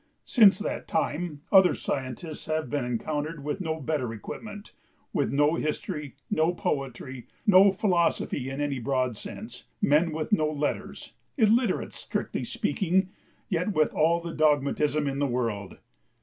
[0.25, 4.71] Since that time other "scientists" have been encountered, with no better equipment,
[5.13, 11.13] with no history, no poetry, no philosophy in any broad sense, men with no letters
[11.37, 13.09] illiterate, strictly speaking
[13.47, 15.77] yet with all the dogmatism in the world.